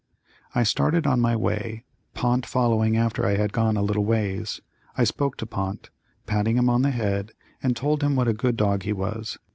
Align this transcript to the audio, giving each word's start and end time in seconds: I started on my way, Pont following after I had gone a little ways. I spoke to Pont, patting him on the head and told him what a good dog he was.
I 0.55 0.63
started 0.63 1.05
on 1.05 1.19
my 1.19 1.35
way, 1.35 1.83
Pont 2.15 2.43
following 2.47 2.97
after 2.97 3.23
I 3.23 3.37
had 3.37 3.53
gone 3.53 3.77
a 3.77 3.83
little 3.83 4.03
ways. 4.03 4.59
I 4.97 5.03
spoke 5.03 5.37
to 5.37 5.45
Pont, 5.45 5.91
patting 6.25 6.57
him 6.57 6.71
on 6.71 6.81
the 6.81 6.89
head 6.89 7.33
and 7.61 7.75
told 7.75 8.01
him 8.01 8.15
what 8.15 8.27
a 8.27 8.33
good 8.33 8.57
dog 8.57 8.81
he 8.81 8.93
was. 8.93 9.37